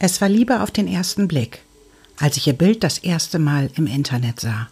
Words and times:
Es 0.00 0.20
war 0.20 0.28
Liebe 0.28 0.60
auf 0.60 0.70
den 0.70 0.86
ersten 0.86 1.26
Blick, 1.26 1.64
als 2.18 2.36
ich 2.36 2.46
ihr 2.46 2.52
Bild 2.52 2.84
das 2.84 2.98
erste 2.98 3.40
Mal 3.40 3.68
im 3.74 3.88
Internet 3.88 4.38
sah. 4.38 4.68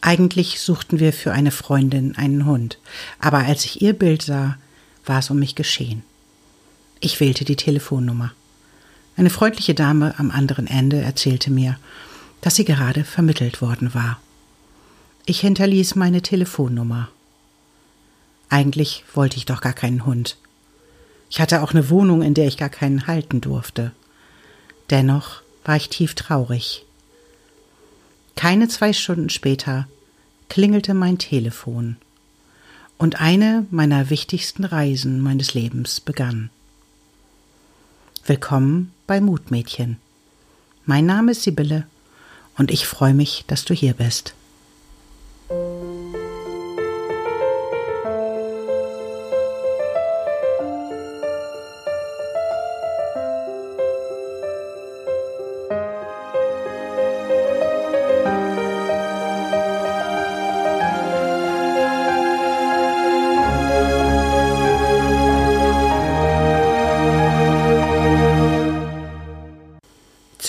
Eigentlich 0.00 0.60
suchten 0.60 1.00
wir 1.00 1.12
für 1.12 1.32
eine 1.32 1.50
Freundin 1.50 2.16
einen 2.16 2.46
Hund, 2.46 2.78
aber 3.18 3.38
als 3.40 3.66
ich 3.66 3.82
ihr 3.82 3.92
Bild 3.92 4.22
sah, 4.22 4.56
war 5.04 5.18
es 5.18 5.28
um 5.28 5.38
mich 5.38 5.54
geschehen. 5.54 6.02
Ich 7.00 7.20
wählte 7.20 7.44
die 7.44 7.56
Telefonnummer. 7.56 8.32
Eine 9.16 9.28
freundliche 9.28 9.74
Dame 9.74 10.14
am 10.18 10.30
anderen 10.30 10.66
Ende 10.66 11.02
erzählte 11.02 11.50
mir, 11.50 11.76
dass 12.40 12.54
sie 12.54 12.64
gerade 12.64 13.04
vermittelt 13.04 13.60
worden 13.60 13.92
war. 13.92 14.18
Ich 15.26 15.40
hinterließ 15.40 15.94
meine 15.94 16.22
Telefonnummer. 16.22 17.10
Eigentlich 18.48 19.04
wollte 19.14 19.36
ich 19.36 19.44
doch 19.44 19.60
gar 19.60 19.74
keinen 19.74 20.06
Hund. 20.06 20.38
Ich 21.28 21.40
hatte 21.40 21.62
auch 21.62 21.72
eine 21.72 21.90
Wohnung, 21.90 22.22
in 22.22 22.32
der 22.32 22.46
ich 22.46 22.56
gar 22.56 22.70
keinen 22.70 23.06
halten 23.06 23.42
durfte. 23.42 23.92
Dennoch 24.92 25.40
war 25.64 25.76
ich 25.76 25.88
tief 25.88 26.14
traurig. 26.14 26.84
Keine 28.36 28.68
zwei 28.68 28.92
Stunden 28.92 29.30
später 29.30 29.88
klingelte 30.50 30.92
mein 30.92 31.16
Telefon 31.16 31.96
und 32.98 33.18
eine 33.18 33.66
meiner 33.70 34.10
wichtigsten 34.10 34.64
Reisen 34.64 35.22
meines 35.22 35.54
Lebens 35.54 36.00
begann. 36.00 36.50
Willkommen 38.26 38.92
bei 39.06 39.22
Mutmädchen. 39.22 39.96
Mein 40.84 41.06
Name 41.06 41.32
ist 41.32 41.44
Sibylle 41.44 41.86
und 42.58 42.70
ich 42.70 42.86
freue 42.86 43.14
mich, 43.14 43.44
dass 43.46 43.64
du 43.64 43.72
hier 43.72 43.94
bist. 43.94 44.34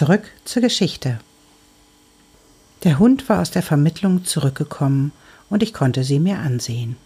Zurück 0.03 0.23
zur 0.43 0.61
Geschichte. 0.61 1.17
Der 2.83 2.99
Hund 2.99 3.29
war 3.29 3.39
aus 3.39 3.51
der 3.51 3.61
Vermittlung 3.61 4.25
zurückgekommen 4.25 5.13
und 5.49 5.63
ich 5.63 5.73
konnte 5.73 6.03
sie 6.03 6.19
mir 6.19 6.39
ansehen. 6.39 6.97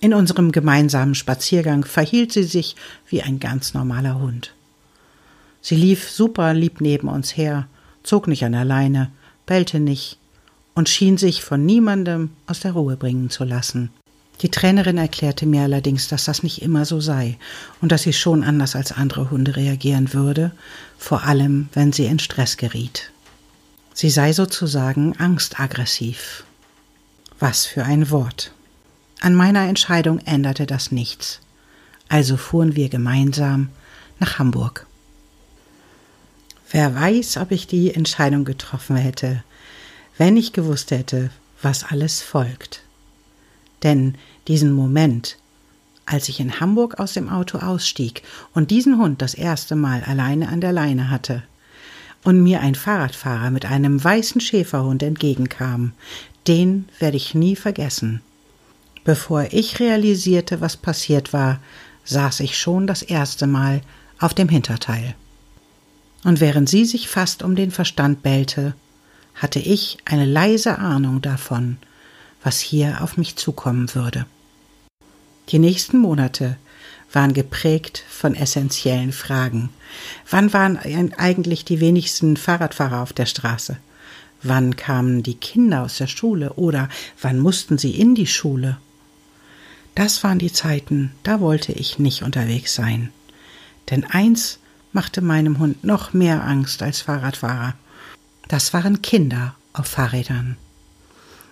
In 0.00 0.14
unserem 0.14 0.50
gemeinsamen 0.50 1.14
Spaziergang 1.14 1.84
verhielt 1.84 2.32
sie 2.32 2.44
sich 2.44 2.74
wie 3.10 3.20
ein 3.20 3.38
ganz 3.38 3.74
normaler 3.74 4.18
Hund. 4.18 4.54
Sie 5.60 5.76
lief 5.76 6.10
super 6.10 6.54
lieb 6.54 6.80
neben 6.80 7.06
uns 7.06 7.36
her, 7.36 7.68
zog 8.02 8.28
nicht 8.28 8.46
an 8.46 8.52
der 8.52 8.64
Leine, 8.64 9.12
bellte 9.44 9.78
nicht 9.78 10.16
und 10.74 10.88
schien 10.88 11.18
sich 11.18 11.44
von 11.44 11.66
niemandem 11.66 12.30
aus 12.46 12.60
der 12.60 12.72
Ruhe 12.72 12.96
bringen 12.96 13.28
zu 13.28 13.44
lassen. 13.44 13.90
Die 14.40 14.50
Trainerin 14.50 14.96
erklärte 14.96 15.44
mir 15.44 15.62
allerdings, 15.62 16.08
dass 16.08 16.24
das 16.24 16.42
nicht 16.42 16.62
immer 16.62 16.86
so 16.86 17.00
sei 17.00 17.36
und 17.82 17.92
dass 17.92 18.02
sie 18.02 18.14
schon 18.14 18.42
anders 18.42 18.74
als 18.74 18.92
andere 18.92 19.30
Hunde 19.30 19.56
reagieren 19.56 20.14
würde, 20.14 20.52
vor 20.98 21.24
allem 21.24 21.68
wenn 21.74 21.92
sie 21.92 22.06
in 22.06 22.18
Stress 22.18 22.56
geriet. 22.56 23.10
Sie 23.92 24.08
sei 24.08 24.32
sozusagen 24.32 25.14
angstaggressiv. 25.18 26.44
Was 27.38 27.66
für 27.66 27.84
ein 27.84 28.10
Wort. 28.10 28.52
An 29.20 29.34
meiner 29.34 29.68
Entscheidung 29.68 30.18
änderte 30.20 30.66
das 30.66 30.90
nichts. 30.90 31.40
Also 32.08 32.38
fuhren 32.38 32.76
wir 32.76 32.88
gemeinsam 32.88 33.68
nach 34.18 34.38
Hamburg. 34.38 34.86
Wer 36.70 36.94
weiß, 36.94 37.36
ob 37.38 37.50
ich 37.50 37.66
die 37.66 37.92
Entscheidung 37.92 38.44
getroffen 38.44 38.96
hätte, 38.96 39.42
wenn 40.16 40.36
ich 40.36 40.52
gewusst 40.52 40.92
hätte, 40.92 41.30
was 41.60 41.84
alles 41.84 42.22
folgt. 42.22 42.82
Denn 43.82 44.14
diesen 44.48 44.72
Moment, 44.72 45.36
als 46.06 46.28
ich 46.28 46.40
in 46.40 46.60
Hamburg 46.60 46.98
aus 46.98 47.12
dem 47.12 47.28
Auto 47.28 47.58
ausstieg 47.58 48.22
und 48.52 48.70
diesen 48.70 48.98
Hund 48.98 49.22
das 49.22 49.34
erste 49.34 49.76
Mal 49.76 50.02
alleine 50.04 50.48
an 50.48 50.60
der 50.60 50.72
Leine 50.72 51.10
hatte 51.10 51.42
und 52.24 52.42
mir 52.42 52.60
ein 52.60 52.74
Fahrradfahrer 52.74 53.50
mit 53.50 53.64
einem 53.64 54.02
weißen 54.02 54.40
Schäferhund 54.40 55.02
entgegenkam, 55.02 55.92
den 56.46 56.88
werde 56.98 57.16
ich 57.16 57.34
nie 57.34 57.56
vergessen. 57.56 58.20
Bevor 59.04 59.46
ich 59.52 59.80
realisierte, 59.80 60.60
was 60.60 60.76
passiert 60.76 61.32
war, 61.32 61.60
saß 62.04 62.40
ich 62.40 62.58
schon 62.58 62.86
das 62.86 63.02
erste 63.02 63.46
Mal 63.46 63.80
auf 64.18 64.34
dem 64.34 64.48
Hinterteil. 64.48 65.14
Und 66.24 66.40
während 66.40 66.68
sie 66.68 66.84
sich 66.84 67.08
fast 67.08 67.42
um 67.42 67.56
den 67.56 67.70
Verstand 67.70 68.22
bellte, 68.22 68.74
hatte 69.34 69.58
ich 69.58 69.98
eine 70.04 70.26
leise 70.26 70.78
Ahnung 70.78 71.22
davon, 71.22 71.78
was 72.42 72.60
hier 72.60 73.02
auf 73.02 73.16
mich 73.16 73.36
zukommen 73.36 73.94
würde. 73.94 74.26
Die 75.48 75.58
nächsten 75.58 75.98
Monate 75.98 76.56
waren 77.12 77.34
geprägt 77.34 78.04
von 78.08 78.34
essentiellen 78.34 79.12
Fragen. 79.12 79.70
Wann 80.30 80.52
waren 80.52 80.78
eigentlich 81.16 81.64
die 81.64 81.80
wenigsten 81.80 82.36
Fahrradfahrer 82.36 83.02
auf 83.02 83.12
der 83.12 83.26
Straße? 83.26 83.76
Wann 84.42 84.76
kamen 84.76 85.22
die 85.22 85.34
Kinder 85.34 85.82
aus 85.82 85.98
der 85.98 86.06
Schule 86.06 86.54
oder 86.54 86.88
wann 87.20 87.38
mussten 87.38 87.78
sie 87.78 87.90
in 87.90 88.14
die 88.14 88.28
Schule? 88.28 88.78
Das 89.94 90.22
waren 90.22 90.38
die 90.38 90.52
Zeiten, 90.52 91.12
da 91.24 91.40
wollte 91.40 91.72
ich 91.72 91.98
nicht 91.98 92.22
unterwegs 92.22 92.74
sein. 92.74 93.10
Denn 93.90 94.04
eins 94.04 94.60
machte 94.92 95.20
meinem 95.20 95.58
Hund 95.58 95.84
noch 95.84 96.12
mehr 96.12 96.44
Angst 96.44 96.82
als 96.82 97.02
Fahrradfahrer. 97.02 97.74
Das 98.48 98.72
waren 98.72 99.02
Kinder 99.02 99.54
auf 99.72 99.86
Fahrrädern. 99.86 100.56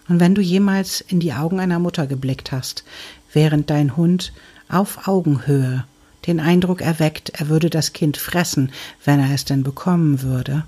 Und 0.08 0.20
wenn 0.20 0.34
du 0.34 0.40
jemals 0.40 1.00
in 1.00 1.20
die 1.20 1.34
Augen 1.34 1.60
einer 1.60 1.78
Mutter 1.78 2.06
geblickt 2.06 2.52
hast, 2.52 2.84
während 3.32 3.70
dein 3.70 3.96
Hund 3.96 4.32
auf 4.68 5.06
Augenhöhe 5.06 5.84
den 6.26 6.40
Eindruck 6.40 6.80
erweckt, 6.80 7.30
er 7.30 7.48
würde 7.48 7.70
das 7.70 7.92
Kind 7.92 8.16
fressen, 8.16 8.72
wenn 9.04 9.20
er 9.20 9.32
es 9.32 9.44
denn 9.44 9.62
bekommen 9.62 10.22
würde, 10.22 10.64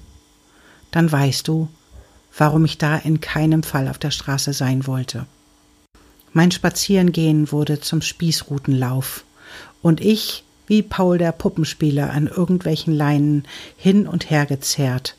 dann 0.91 1.11
weißt 1.11 1.49
du, 1.49 1.69
warum 2.37 2.65
ich 2.65 2.79
da 2.79 2.97
in 2.97 3.21
keinem 3.21 3.63
Fall 3.63 3.89
auf 3.89 3.99
der 3.99 4.11
Straße 4.11 4.53
sein 4.53 4.87
wollte. 4.87 5.27
Mein 6.33 6.51
Spazierengehen 6.51 7.51
wurde 7.51 7.81
zum 7.81 8.03
Spießrutenlauf, 8.03 9.25
und 9.83 10.01
ich, 10.01 10.45
wie 10.67 10.83
Paul 10.83 11.19
der 11.19 11.33
Puppenspieler, 11.33 12.11
an 12.11 12.27
irgendwelchen 12.27 12.95
Leinen 12.95 13.45
hin 13.77 14.07
und 14.07 14.31
her 14.31 14.47
gezerrt. 14.47 15.17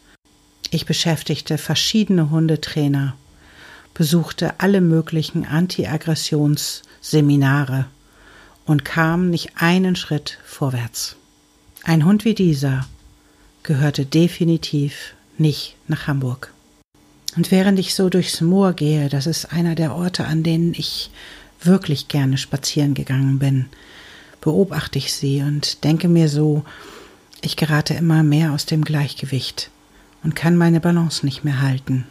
Ich 0.70 0.86
beschäftigte 0.86 1.58
verschiedene 1.58 2.30
Hundetrainer, 2.30 3.16
besuchte 3.94 4.60
alle 4.60 4.82
möglichen 4.82 5.46
Anti-Aggressions-Seminare 5.46 7.86
und 8.66 8.84
kam 8.86 9.30
nicht 9.30 9.52
einen 9.56 9.96
Schritt 9.96 10.40
vorwärts. 10.46 11.16
Ein 11.84 12.06
Hund 12.06 12.26
wie 12.26 12.36
dieser 12.36 12.86
gehörte 13.64 14.06
definitiv 14.06 15.14
nicht 15.38 15.76
nach 15.88 16.08
Hamburg. 16.08 16.54
Und 17.36 17.52
während 17.52 17.80
ich 17.80 17.96
so 17.96 18.10
durchs 18.10 18.42
Moor 18.42 18.74
gehe, 18.74 19.10
das 19.10 19.26
ist 19.26 19.54
einer 19.54 19.76
der 19.76 19.96
Orte, 19.96 20.26
an 20.26 20.44
denen 20.44 20.74
ich 20.74 21.12
wirklich 21.62 22.08
gerne 22.08 22.38
spazieren 22.38 22.94
gegangen 22.94 23.40
bin, 23.40 23.68
beobachte 24.42 24.98
ich 24.98 25.14
sie 25.14 25.42
und 25.42 25.84
denke 25.84 26.08
mir 26.08 26.28
so, 26.28 26.66
ich 27.42 27.56
gerate 27.56 27.94
immer 27.94 28.24
mehr 28.24 28.52
aus 28.52 28.66
dem 28.66 28.84
Gleichgewicht 28.84 29.70
und 30.24 30.36
kann 30.36 30.58
meine 30.58 30.80
Balance 30.80 31.26
nicht 31.26 31.44
mehr 31.44 31.62
halten. 31.62 32.06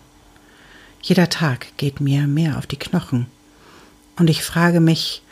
Jeder 1.03 1.31
Tag 1.31 1.77
geht 1.77 2.01
mir 2.01 2.27
mehr 2.27 2.59
auf 2.59 2.67
die 2.67 2.79
Knochen. 2.79 3.27
Und 4.17 4.29
ich 4.29 4.43
frage 4.43 4.81
mich, 4.81 5.23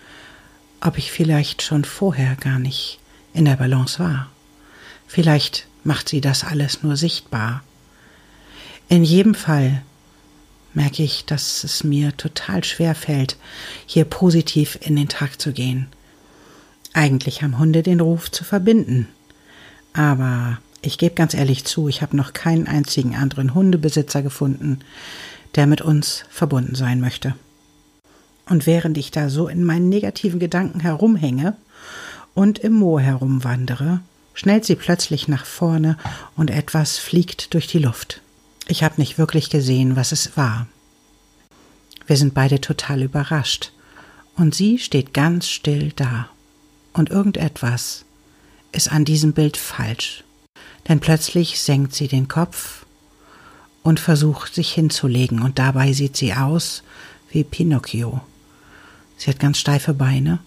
ob 0.80 0.96
ich 0.96 1.10
vielleicht 1.12 1.62
schon 1.62 1.84
vorher 1.84 2.36
gar 2.36 2.58
nicht 2.58 2.98
in 3.34 3.44
der 3.44 3.56
Balance 3.56 3.98
war. 3.98 4.30
Vielleicht 5.06 5.66
macht 5.84 6.08
sie 6.08 6.20
das 6.20 6.44
alles 6.44 6.82
nur 6.82 6.96
sichtbar. 6.96 7.62
In 8.88 9.04
jedem 9.04 9.34
Fall 9.34 9.82
merke 10.72 11.02
ich, 11.02 11.24
dass 11.24 11.64
es 11.64 11.84
mir 11.84 12.16
total 12.16 12.64
schwer 12.64 12.94
fällt, 12.94 13.36
hier 13.86 14.04
positiv 14.04 14.78
in 14.80 14.96
den 14.96 15.08
Tag 15.08 15.40
zu 15.40 15.52
gehen. 15.52 15.88
Eigentlich 16.94 17.42
haben 17.42 17.58
Hunde 17.58 17.82
den 17.82 18.00
Ruf 18.00 18.30
zu 18.30 18.44
verbinden. 18.44 19.08
Aber 19.92 20.58
ich 20.80 20.98
gebe 20.98 21.14
ganz 21.14 21.34
ehrlich 21.34 21.64
zu, 21.64 21.88
ich 21.88 22.02
habe 22.02 22.16
noch 22.16 22.32
keinen 22.32 22.66
einzigen 22.66 23.16
anderen 23.16 23.54
Hundebesitzer 23.54 24.22
gefunden, 24.22 24.80
der 25.54 25.66
mit 25.66 25.80
uns 25.80 26.24
verbunden 26.30 26.74
sein 26.74 27.00
möchte. 27.00 27.34
Und 28.48 28.66
während 28.66 28.96
ich 28.96 29.10
da 29.10 29.28
so 29.28 29.48
in 29.48 29.64
meinen 29.64 29.88
negativen 29.88 30.40
Gedanken 30.40 30.80
herumhänge 30.80 31.56
und 32.34 32.58
im 32.58 32.72
Moor 32.74 33.00
herumwandere, 33.00 34.00
schnellt 34.34 34.64
sie 34.64 34.76
plötzlich 34.76 35.28
nach 35.28 35.44
vorne 35.44 35.96
und 36.36 36.50
etwas 36.50 36.98
fliegt 36.98 37.54
durch 37.54 37.66
die 37.66 37.78
Luft. 37.78 38.22
Ich 38.66 38.82
habe 38.82 38.94
nicht 38.98 39.18
wirklich 39.18 39.50
gesehen, 39.50 39.96
was 39.96 40.12
es 40.12 40.36
war. 40.36 40.66
Wir 42.06 42.16
sind 42.16 42.34
beide 42.34 42.60
total 42.60 43.02
überrascht, 43.02 43.72
und 44.38 44.54
sie 44.54 44.78
steht 44.78 45.12
ganz 45.12 45.48
still 45.48 45.92
da. 45.96 46.28
Und 46.92 47.10
irgendetwas 47.10 48.04
ist 48.70 48.90
an 48.90 49.04
diesem 49.04 49.32
Bild 49.32 49.56
falsch. 49.56 50.22
denn 50.88 51.00
plötzlich 51.00 51.60
senkt 51.60 51.94
sie 51.94 52.08
den 52.08 52.28
Kopf 52.28 52.86
und 53.88 54.00
versucht 54.00 54.54
sich 54.54 54.70
hinzulegen, 54.72 55.40
und 55.40 55.58
dabei 55.58 55.94
sieht 55.94 56.14
sie 56.14 56.34
aus 56.34 56.82
wie 57.30 57.42
Pinocchio. 57.42 58.20
Sie 59.16 59.30
hat 59.30 59.40
ganz 59.40 59.56
steife 59.56 59.94
Beine 59.94 60.40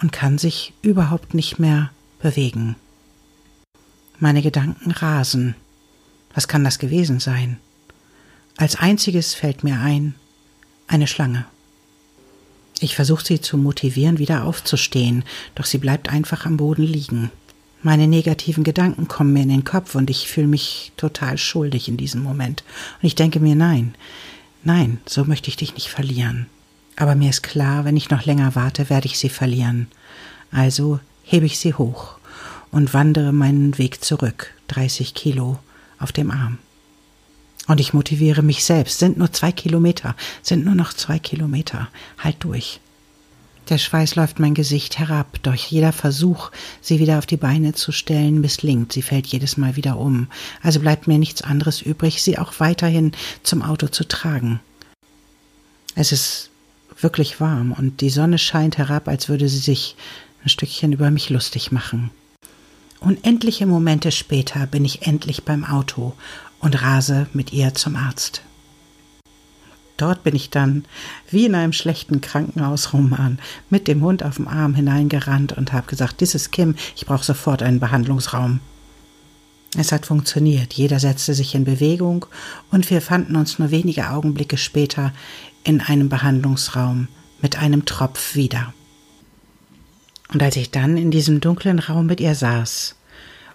und 0.00 0.10
kann 0.10 0.38
sich 0.38 0.72
überhaupt 0.80 1.34
nicht 1.34 1.58
mehr 1.58 1.90
bewegen. 2.18 2.76
Meine 4.20 4.40
Gedanken 4.40 4.90
rasen. 4.90 5.54
Was 6.32 6.48
kann 6.48 6.64
das 6.64 6.78
gewesen 6.78 7.20
sein? 7.20 7.58
Als 8.56 8.76
einziges 8.76 9.34
fällt 9.34 9.62
mir 9.62 9.78
ein, 9.78 10.14
eine 10.86 11.08
Schlange. 11.08 11.44
Ich 12.80 12.96
versuche 12.96 13.26
sie 13.26 13.40
zu 13.42 13.58
motivieren, 13.58 14.16
wieder 14.16 14.44
aufzustehen, 14.44 15.24
doch 15.54 15.66
sie 15.66 15.76
bleibt 15.76 16.08
einfach 16.08 16.46
am 16.46 16.56
Boden 16.56 16.84
liegen. 16.84 17.30
Meine 17.86 18.08
negativen 18.08 18.64
Gedanken 18.64 19.06
kommen 19.06 19.32
mir 19.32 19.44
in 19.44 19.48
den 19.48 19.62
Kopf 19.62 19.94
und 19.94 20.10
ich 20.10 20.26
fühle 20.26 20.48
mich 20.48 20.90
total 20.96 21.38
schuldig 21.38 21.86
in 21.86 21.96
diesem 21.96 22.20
Moment. 22.20 22.64
Und 23.00 23.06
ich 23.06 23.14
denke 23.14 23.38
mir, 23.38 23.54
nein, 23.54 23.94
nein, 24.64 24.98
so 25.06 25.24
möchte 25.24 25.50
ich 25.50 25.56
dich 25.56 25.72
nicht 25.74 25.86
verlieren. 25.86 26.46
Aber 26.96 27.14
mir 27.14 27.30
ist 27.30 27.44
klar, 27.44 27.84
wenn 27.84 27.96
ich 27.96 28.10
noch 28.10 28.24
länger 28.24 28.56
warte, 28.56 28.90
werde 28.90 29.06
ich 29.06 29.20
sie 29.20 29.28
verlieren. 29.28 29.86
Also 30.50 30.98
hebe 31.22 31.46
ich 31.46 31.60
sie 31.60 31.74
hoch 31.74 32.18
und 32.72 32.92
wandere 32.92 33.32
meinen 33.32 33.78
Weg 33.78 34.02
zurück, 34.02 34.52
30 34.66 35.14
Kilo 35.14 35.60
auf 36.00 36.10
dem 36.10 36.32
Arm. 36.32 36.58
Und 37.68 37.78
ich 37.78 37.94
motiviere 37.94 38.42
mich 38.42 38.64
selbst. 38.64 38.98
Sind 38.98 39.16
nur 39.16 39.32
zwei 39.32 39.52
Kilometer, 39.52 40.16
sind 40.42 40.64
nur 40.64 40.74
noch 40.74 40.92
zwei 40.92 41.20
Kilometer. 41.20 41.86
Halt 42.18 42.38
durch. 42.40 42.80
Der 43.68 43.78
Schweiß 43.78 44.14
läuft 44.14 44.38
mein 44.38 44.54
Gesicht 44.54 44.98
herab, 44.98 45.42
doch 45.42 45.54
jeder 45.54 45.92
Versuch, 45.92 46.52
sie 46.80 47.00
wieder 47.00 47.18
auf 47.18 47.26
die 47.26 47.36
Beine 47.36 47.72
zu 47.72 47.90
stellen, 47.90 48.40
misslingt. 48.40 48.92
Sie 48.92 49.02
fällt 49.02 49.26
jedes 49.26 49.56
Mal 49.56 49.74
wieder 49.74 49.98
um. 49.98 50.28
Also 50.62 50.78
bleibt 50.78 51.08
mir 51.08 51.18
nichts 51.18 51.42
anderes 51.42 51.82
übrig, 51.82 52.22
sie 52.22 52.38
auch 52.38 52.54
weiterhin 52.58 53.10
zum 53.42 53.62
Auto 53.62 53.88
zu 53.88 54.06
tragen. 54.06 54.60
Es 55.96 56.12
ist 56.12 56.50
wirklich 57.00 57.40
warm 57.40 57.72
und 57.72 58.00
die 58.00 58.10
Sonne 58.10 58.38
scheint 58.38 58.78
herab, 58.78 59.08
als 59.08 59.28
würde 59.28 59.48
sie 59.48 59.58
sich 59.58 59.96
ein 60.44 60.48
Stückchen 60.48 60.92
über 60.92 61.10
mich 61.10 61.28
lustig 61.30 61.72
machen. 61.72 62.10
Unendliche 63.00 63.66
Momente 63.66 64.12
später 64.12 64.66
bin 64.66 64.84
ich 64.84 65.06
endlich 65.06 65.42
beim 65.42 65.64
Auto 65.64 66.14
und 66.60 66.80
rase 66.82 67.26
mit 67.32 67.52
ihr 67.52 67.74
zum 67.74 67.96
Arzt. 67.96 68.42
Dort 69.96 70.24
bin 70.24 70.34
ich 70.34 70.50
dann, 70.50 70.84
wie 71.30 71.46
in 71.46 71.54
einem 71.54 71.72
schlechten 71.72 72.20
Krankenhausroman, 72.20 73.38
mit 73.70 73.88
dem 73.88 74.02
Hund 74.02 74.22
auf 74.22 74.36
dem 74.36 74.48
Arm 74.48 74.74
hineingerannt 74.74 75.52
und 75.52 75.72
habe 75.72 75.86
gesagt, 75.86 76.20
dies 76.20 76.34
ist 76.34 76.52
Kim, 76.52 76.74
ich 76.94 77.06
brauche 77.06 77.24
sofort 77.24 77.62
einen 77.62 77.80
Behandlungsraum. 77.80 78.60
Es 79.78 79.92
hat 79.92 80.06
funktioniert, 80.06 80.74
jeder 80.74 81.00
setzte 81.00 81.34
sich 81.34 81.54
in 81.54 81.64
Bewegung 81.64 82.26
und 82.70 82.88
wir 82.90 83.02
fanden 83.02 83.36
uns 83.36 83.58
nur 83.58 83.70
wenige 83.70 84.10
Augenblicke 84.10 84.56
später 84.56 85.12
in 85.64 85.80
einem 85.80 86.08
Behandlungsraum 86.08 87.08
mit 87.42 87.58
einem 87.58 87.84
Tropf 87.84 88.34
wieder. 88.34 88.72
Und 90.32 90.42
als 90.42 90.56
ich 90.56 90.70
dann 90.70 90.96
in 90.96 91.10
diesem 91.10 91.40
dunklen 91.40 91.78
Raum 91.78 92.06
mit 92.06 92.20
ihr 92.20 92.34
saß 92.34 92.96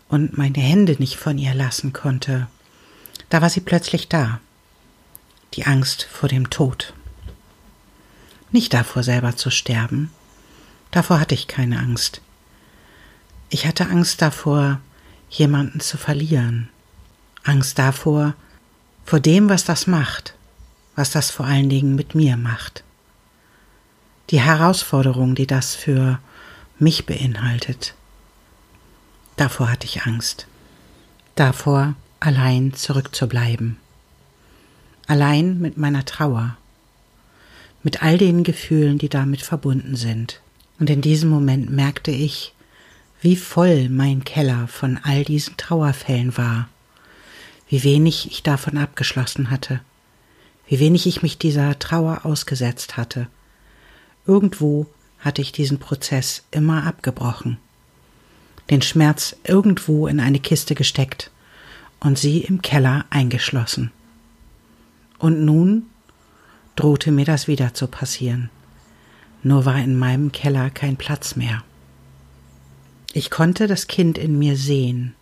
und 0.09 0.37
meine 0.37 0.59
Hände 0.59 0.95
nicht 0.99 1.17
von 1.17 1.37
ihr 1.37 1.53
lassen 1.53 1.93
konnte, 1.93 2.47
da 3.29 3.41
war 3.41 3.49
sie 3.49 3.61
plötzlich 3.61 4.07
da. 4.07 4.39
Die 5.53 5.65
Angst 5.65 6.07
vor 6.09 6.29
dem 6.29 6.49
Tod. 6.49 6.93
Nicht 8.51 8.73
davor 8.73 9.03
selber 9.03 9.35
zu 9.35 9.49
sterben. 9.49 10.09
Davor 10.91 11.19
hatte 11.19 11.35
ich 11.35 11.47
keine 11.47 11.79
Angst. 11.79 12.21
Ich 13.49 13.65
hatte 13.65 13.87
Angst 13.89 14.21
davor, 14.21 14.79
jemanden 15.29 15.81
zu 15.81 15.97
verlieren. 15.97 16.69
Angst 17.43 17.77
davor, 17.79 18.33
vor 19.05 19.19
dem, 19.19 19.49
was 19.49 19.65
das 19.65 19.87
macht, 19.87 20.35
was 20.95 21.11
das 21.11 21.31
vor 21.31 21.45
allen 21.45 21.69
Dingen 21.69 21.95
mit 21.95 22.15
mir 22.15 22.37
macht. 22.37 22.83
Die 24.29 24.39
Herausforderung, 24.39 25.35
die 25.35 25.47
das 25.47 25.75
für 25.75 26.19
mich 26.79 27.05
beinhaltet. 27.05 27.93
Davor 29.35 29.69
hatte 29.69 29.85
ich 29.85 30.03
Angst. 30.03 30.47
Davor, 31.35 31.95
allein 32.21 32.73
zurückzubleiben. 32.73 33.77
Allein 35.07 35.59
mit 35.59 35.77
meiner 35.77 36.05
Trauer. 36.05 36.57
Mit 37.83 38.03
all 38.03 38.17
den 38.17 38.43
Gefühlen, 38.43 38.97
die 38.97 39.09
damit 39.09 39.41
verbunden 39.41 39.95
sind. 39.95 40.41
Und 40.79 40.89
in 40.89 41.01
diesem 41.01 41.29
Moment 41.29 41.69
merkte 41.69 42.11
ich, 42.11 42.53
wie 43.21 43.35
voll 43.35 43.87
mein 43.89 44.23
Keller 44.23 44.67
von 44.67 44.99
all 45.03 45.23
diesen 45.23 45.55
Trauerfällen 45.57 46.37
war, 46.37 46.69
wie 47.69 47.83
wenig 47.83 48.31
ich 48.31 48.41
davon 48.43 48.77
abgeschlossen 48.77 49.51
hatte, 49.51 49.79
wie 50.67 50.79
wenig 50.79 51.05
ich 51.05 51.21
mich 51.21 51.37
dieser 51.37 51.77
Trauer 51.77 52.25
ausgesetzt 52.25 52.97
hatte. 52.97 53.27
Irgendwo 54.25 54.87
hatte 55.19 55.41
ich 55.41 55.51
diesen 55.51 55.77
Prozess 55.77 56.43
immer 56.49 56.85
abgebrochen, 56.85 57.57
den 58.71 58.81
Schmerz 58.81 59.35
irgendwo 59.43 60.07
in 60.07 60.19
eine 60.19 60.39
Kiste 60.39 60.73
gesteckt 60.73 61.29
und 61.99 62.17
sie 62.17 62.39
im 62.39 62.61
Keller 62.63 63.05
eingeschlossen. 63.11 63.91
Und 65.21 65.45
nun 65.45 65.85
drohte 66.75 67.11
mir 67.11 67.25
das 67.25 67.47
wieder 67.47 67.75
zu 67.75 67.85
passieren, 67.85 68.49
nur 69.43 69.65
war 69.65 69.77
in 69.77 69.95
meinem 69.95 70.31
Keller 70.31 70.71
kein 70.71 70.97
Platz 70.97 71.35
mehr. 71.35 71.63
Ich 73.13 73.29
konnte 73.29 73.67
das 73.67 73.85
Kind 73.85 74.17
in 74.17 74.39
mir 74.39 74.57
sehen, 74.57 75.13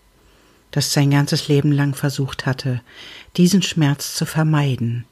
das 0.71 0.93
sein 0.93 1.11
ganzes 1.11 1.49
Leben 1.49 1.73
lang 1.73 1.95
versucht 1.95 2.45
hatte, 2.45 2.79
diesen 3.35 3.61
Schmerz 3.61 4.15
zu 4.15 4.25
vermeiden. 4.25 5.03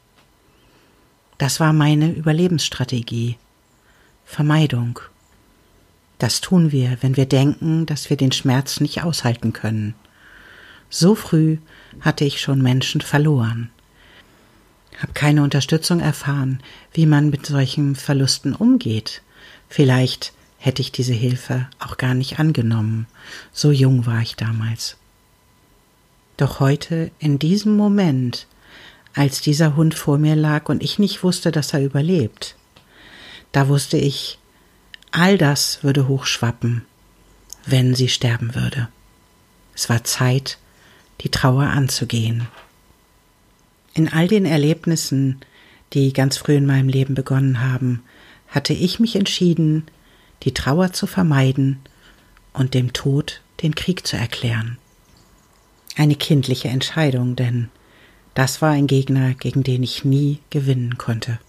Das 1.36 1.60
war 1.60 1.74
meine 1.74 2.10
Überlebensstrategie, 2.10 3.36
Vermeidung. 4.24 5.00
Das 6.16 6.40
tun 6.40 6.72
wir, 6.72 6.96
wenn 7.02 7.18
wir 7.18 7.26
denken, 7.26 7.84
dass 7.84 8.08
wir 8.08 8.16
den 8.16 8.32
Schmerz 8.32 8.80
nicht 8.80 9.02
aushalten 9.02 9.52
können. 9.52 9.94
So 10.88 11.14
früh 11.14 11.58
hatte 12.00 12.24
ich 12.24 12.40
schon 12.40 12.62
Menschen 12.62 13.02
verloren. 13.02 13.70
Hab 15.00 15.14
keine 15.14 15.42
Unterstützung 15.42 16.00
erfahren, 16.00 16.60
wie 16.92 17.06
man 17.06 17.30
mit 17.30 17.46
solchen 17.46 17.94
Verlusten 17.94 18.54
umgeht. 18.54 19.22
Vielleicht 19.68 20.32
hätte 20.58 20.82
ich 20.82 20.90
diese 20.92 21.12
Hilfe 21.12 21.68
auch 21.78 21.96
gar 21.96 22.14
nicht 22.14 22.38
angenommen. 22.40 23.06
So 23.52 23.70
jung 23.70 24.06
war 24.06 24.20
ich 24.20 24.34
damals. 24.34 24.96
Doch 26.36 26.60
heute, 26.60 27.10
in 27.18 27.38
diesem 27.38 27.76
Moment, 27.76 28.46
als 29.14 29.40
dieser 29.40 29.76
Hund 29.76 29.94
vor 29.94 30.18
mir 30.18 30.36
lag 30.36 30.68
und 30.68 30.82
ich 30.82 30.98
nicht 30.98 31.22
wusste, 31.22 31.50
dass 31.50 31.72
er 31.72 31.84
überlebt, 31.84 32.56
da 33.52 33.68
wusste 33.68 33.96
ich, 33.96 34.38
all 35.10 35.38
das 35.38 35.82
würde 35.82 36.06
hochschwappen, 36.06 36.84
wenn 37.66 37.94
sie 37.94 38.08
sterben 38.08 38.54
würde. 38.54 38.88
Es 39.74 39.88
war 39.88 40.04
Zeit, 40.04 40.58
die 41.22 41.30
Trauer 41.30 41.64
anzugehen. 41.64 42.48
In 43.98 44.08
all 44.08 44.28
den 44.28 44.44
Erlebnissen, 44.44 45.40
die 45.92 46.12
ganz 46.12 46.36
früh 46.36 46.54
in 46.54 46.66
meinem 46.66 46.88
Leben 46.88 47.16
begonnen 47.16 47.60
haben, 47.60 48.04
hatte 48.46 48.72
ich 48.72 49.00
mich 49.00 49.16
entschieden, 49.16 49.88
die 50.44 50.54
Trauer 50.54 50.92
zu 50.92 51.08
vermeiden 51.08 51.80
und 52.52 52.74
dem 52.74 52.92
Tod 52.92 53.40
den 53.60 53.74
Krieg 53.74 54.06
zu 54.06 54.16
erklären. 54.16 54.78
Eine 55.96 56.14
kindliche 56.14 56.68
Entscheidung, 56.68 57.34
denn 57.34 57.70
das 58.34 58.62
war 58.62 58.70
ein 58.70 58.86
Gegner, 58.86 59.34
gegen 59.34 59.64
den 59.64 59.82
ich 59.82 60.04
nie 60.04 60.38
gewinnen 60.50 60.96
konnte. 60.96 61.40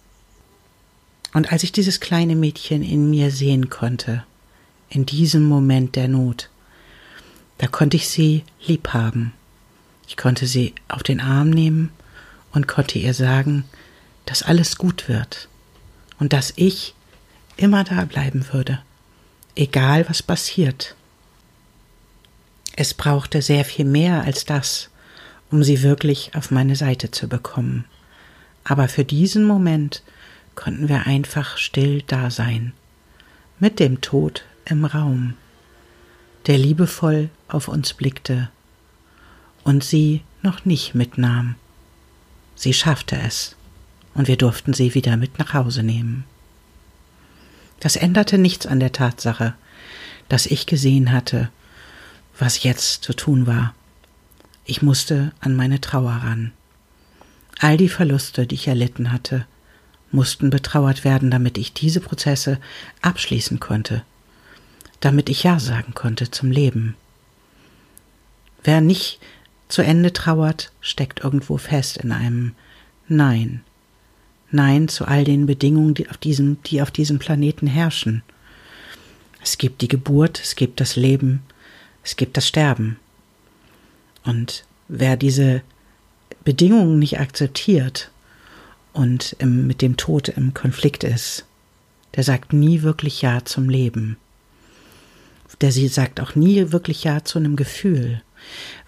Und 1.35 1.51
als 1.51 1.61
ich 1.61 1.71
dieses 1.71 1.99
kleine 1.99 2.35
Mädchen 2.35 2.81
in 2.81 3.11
mir 3.11 3.29
sehen 3.29 3.69
konnte, 3.69 4.23
in 4.89 5.05
diesem 5.05 5.43
Moment 5.43 5.95
der 5.95 6.07
Not, 6.07 6.49
da 7.59 7.67
konnte 7.67 7.95
ich 7.95 8.09
sie 8.09 8.43
lieb 8.65 8.87
haben. 8.87 9.33
Ich 10.07 10.17
konnte 10.17 10.47
sie 10.47 10.73
auf 10.87 11.03
den 11.03 11.19
Arm 11.19 11.51
nehmen 11.51 11.91
und 12.51 12.67
konnte 12.67 12.99
ihr 12.99 13.13
sagen, 13.13 13.65
dass 14.25 14.43
alles 14.43 14.77
gut 14.77 15.09
wird 15.09 15.47
und 16.19 16.33
dass 16.33 16.53
ich 16.55 16.93
immer 17.57 17.83
da 17.83 18.05
bleiben 18.05 18.45
würde, 18.51 18.79
egal 19.55 20.07
was 20.09 20.23
passiert. 20.23 20.95
Es 22.75 22.93
brauchte 22.93 23.41
sehr 23.41 23.65
viel 23.65 23.85
mehr 23.85 24.23
als 24.23 24.45
das, 24.45 24.89
um 25.51 25.63
sie 25.63 25.81
wirklich 25.81 26.35
auf 26.35 26.51
meine 26.51 26.75
Seite 26.75 27.11
zu 27.11 27.27
bekommen. 27.27 27.85
Aber 28.63 28.87
für 28.87 29.03
diesen 29.03 29.43
Moment 29.43 30.03
konnten 30.55 30.89
wir 30.89 31.07
einfach 31.07 31.57
still 31.57 32.03
da 32.03 32.29
sein, 32.29 32.73
mit 33.59 33.79
dem 33.79 34.01
Tod 34.01 34.43
im 34.65 34.85
Raum, 34.85 35.33
der 36.47 36.57
liebevoll 36.57 37.29
auf 37.47 37.67
uns 37.67 37.93
blickte 37.93 38.49
und 39.63 39.83
sie 39.83 40.21
noch 40.41 40.65
nicht 40.65 40.95
mitnahm. 40.95 41.55
Sie 42.59 42.73
schaffte 42.73 43.15
es, 43.15 43.55
und 44.15 44.27
wir 44.27 44.35
durften 44.35 44.73
sie 44.73 44.93
wieder 44.93 45.15
mit 45.15 45.39
nach 45.39 45.53
Hause 45.53 45.81
nehmen. 45.81 46.25
Das 47.79 47.95
änderte 47.95 48.37
nichts 48.37 48.67
an 48.67 48.81
der 48.81 48.91
Tatsache, 48.91 49.53
dass 50.27 50.45
ich 50.45 50.65
gesehen 50.65 51.13
hatte, 51.13 51.49
was 52.37 52.63
jetzt 52.63 53.03
zu 53.03 53.13
tun 53.13 53.47
war, 53.47 53.73
Ich 54.65 54.81
musste 54.81 55.31
an 55.39 55.55
meine 55.55 55.79
Trauer 55.79 56.11
ran. 56.11 56.51
All 57.59 57.77
die 57.77 57.87
Verluste, 57.87 58.45
die 58.45 58.55
ich 58.55 58.67
erlitten 58.67 59.13
hatte, 59.13 59.47
mussten 60.11 60.49
betrauert 60.49 61.05
werden, 61.05 61.31
damit 61.31 61.57
ich 61.57 61.73
diese 61.73 62.01
Prozesse 62.01 62.59
abschließen 63.01 63.61
konnte, 63.61 64.03
damit 64.99 65.29
ich 65.29 65.43
Ja 65.43 65.59
sagen 65.59 65.93
konnte 65.93 66.29
zum 66.29 66.51
Leben. 66.51 66.95
Wer 68.63 68.81
nicht 68.81 69.21
zu 69.69 69.83
Ende 69.83 70.11
trauert, 70.11 70.71
steckt 70.81 71.23
irgendwo 71.23 71.57
fest 71.57 71.97
in 71.97 72.11
einem 72.11 72.53
Nein. 73.07 73.61
Nein 74.51 74.87
zu 74.87 75.05
all 75.05 75.23
den 75.23 75.45
Bedingungen, 75.45 75.93
die 75.93 76.09
auf 76.09 76.17
diesem, 76.17 76.61
die 76.63 76.81
auf 76.81 76.91
diesem 76.91 77.19
Planeten 77.19 77.67
herrschen. 77.67 78.23
Es 79.41 79.57
gibt 79.57 79.81
die 79.81 79.87
Geburt, 79.87 80.41
es 80.43 80.55
gibt 80.55 80.81
das 80.81 80.95
Leben, 80.95 81.43
es 82.03 82.17
gibt 82.17 82.35
das 82.35 82.47
Sterben. 82.47 82.97
Und 84.23 84.65
wer 84.87 85.15
diese 85.15 85.61
Bedingungen 86.43 86.99
nicht 86.99 87.19
akzeptiert 87.19 88.11
und 88.91 89.35
im, 89.39 89.67
mit 89.67 89.81
dem 89.81 89.97
Tod 89.97 90.29
im 90.29 90.53
Konflikt 90.53 91.03
ist, 91.03 91.45
der 92.15 92.23
sagt 92.23 92.53
nie 92.53 92.81
wirklich 92.81 93.21
Ja 93.21 93.45
zum 93.45 93.69
Leben. 93.69 94.17
Der 95.61 95.71
sie 95.71 95.87
sagt 95.87 96.19
auch 96.19 96.35
nie 96.35 96.71
wirklich 96.71 97.03
Ja 97.03 97.23
zu 97.23 97.37
einem 97.37 97.55
Gefühl, 97.55 98.21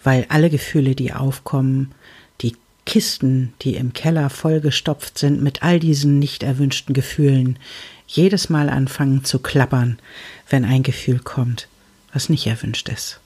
weil 0.02 0.26
alle 0.28 0.50
Gefühle, 0.50 0.94
die 0.94 1.12
aufkommen, 1.12 1.92
die 2.40 2.56
Kisten, 2.84 3.52
die 3.62 3.76
im 3.76 3.92
Keller 3.92 4.30
vollgestopft 4.30 5.18
sind 5.18 5.42
mit 5.42 5.62
all 5.62 5.78
diesen 5.78 6.18
nicht 6.18 6.42
erwünschten 6.42 6.94
Gefühlen, 6.94 7.58
jedes 8.06 8.48
Mal 8.48 8.68
anfangen 8.68 9.24
zu 9.24 9.38
klappern, 9.38 9.98
wenn 10.48 10.64
ein 10.64 10.82
Gefühl 10.82 11.18
kommt, 11.18 11.68
was 12.12 12.28
nicht 12.28 12.46
erwünscht 12.46 12.88
ist. 12.88 13.20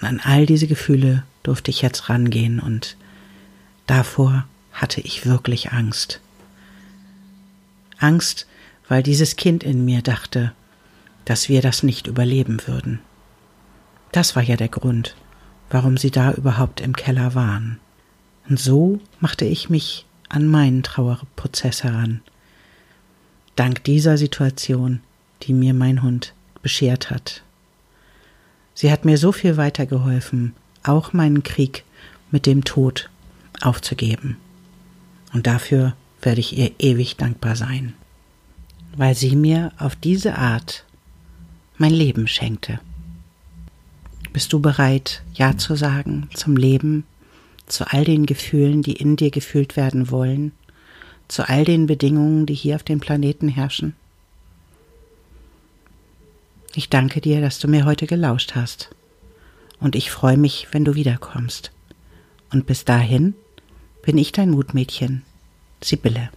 Und 0.00 0.08
an 0.08 0.20
all 0.20 0.46
diese 0.46 0.66
Gefühle 0.66 1.24
durfte 1.42 1.70
ich 1.70 1.82
jetzt 1.82 2.08
rangehen 2.08 2.60
und 2.60 2.96
davor 3.86 4.46
hatte 4.72 5.00
ich 5.00 5.26
wirklich 5.26 5.72
Angst. 5.72 6.20
Angst, 7.98 8.46
weil 8.88 9.02
dieses 9.02 9.36
Kind 9.36 9.62
in 9.62 9.84
mir 9.84 10.02
dachte, 10.02 10.52
dass 11.24 11.48
wir 11.48 11.62
das 11.62 11.82
nicht 11.82 12.06
überleben 12.06 12.66
würden. 12.66 13.00
Das 14.14 14.36
war 14.36 14.44
ja 14.44 14.54
der 14.54 14.68
Grund, 14.68 15.16
warum 15.70 15.96
sie 15.96 16.12
da 16.12 16.30
überhaupt 16.30 16.80
im 16.80 16.94
Keller 16.94 17.34
waren. 17.34 17.80
Und 18.48 18.60
so 18.60 19.00
machte 19.18 19.44
ich 19.44 19.70
mich 19.70 20.06
an 20.28 20.46
meinen 20.46 20.84
Trauerprozess 20.84 21.82
heran. 21.82 22.20
Dank 23.56 23.82
dieser 23.82 24.16
Situation, 24.16 25.00
die 25.42 25.52
mir 25.52 25.74
mein 25.74 26.04
Hund 26.04 26.32
beschert 26.62 27.10
hat. 27.10 27.42
Sie 28.72 28.92
hat 28.92 29.04
mir 29.04 29.18
so 29.18 29.32
viel 29.32 29.56
weitergeholfen, 29.56 30.54
auch 30.84 31.12
meinen 31.12 31.42
Krieg 31.42 31.82
mit 32.30 32.46
dem 32.46 32.62
Tod 32.62 33.10
aufzugeben. 33.62 34.36
Und 35.32 35.48
dafür 35.48 35.96
werde 36.22 36.38
ich 36.38 36.56
ihr 36.56 36.70
ewig 36.78 37.16
dankbar 37.16 37.56
sein, 37.56 37.94
weil 38.96 39.16
sie 39.16 39.34
mir 39.34 39.72
auf 39.76 39.96
diese 39.96 40.38
Art 40.38 40.84
mein 41.78 41.92
Leben 41.92 42.28
schenkte. 42.28 42.78
Bist 44.34 44.52
du 44.52 44.58
bereit, 44.58 45.22
Ja 45.32 45.56
zu 45.56 45.76
sagen 45.76 46.28
zum 46.34 46.56
Leben, 46.56 47.04
zu 47.66 47.86
all 47.92 48.04
den 48.04 48.26
Gefühlen, 48.26 48.82
die 48.82 48.94
in 48.94 49.14
dir 49.14 49.30
gefühlt 49.30 49.76
werden 49.76 50.10
wollen, 50.10 50.50
zu 51.28 51.48
all 51.48 51.64
den 51.64 51.86
Bedingungen, 51.86 52.44
die 52.44 52.54
hier 52.54 52.74
auf 52.74 52.82
dem 52.82 52.98
Planeten 52.98 53.46
herrschen? 53.46 53.94
Ich 56.74 56.90
danke 56.90 57.20
dir, 57.20 57.40
dass 57.40 57.60
du 57.60 57.68
mir 57.68 57.84
heute 57.84 58.08
gelauscht 58.08 58.56
hast. 58.56 58.90
Und 59.78 59.94
ich 59.94 60.10
freue 60.10 60.36
mich, 60.36 60.66
wenn 60.72 60.84
du 60.84 60.96
wiederkommst. 60.96 61.70
Und 62.50 62.66
bis 62.66 62.84
dahin 62.84 63.34
bin 64.02 64.18
ich 64.18 64.32
dein 64.32 64.50
Mutmädchen, 64.50 65.22
Sibylle. 65.80 66.30